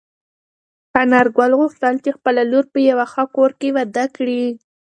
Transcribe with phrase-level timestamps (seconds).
[1.01, 4.43] انارګل غوښتل چې خپله لور په یوه ښه کور کې واده کړي.